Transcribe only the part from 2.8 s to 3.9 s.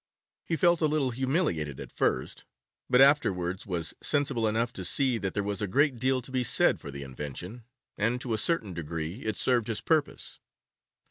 but afterwards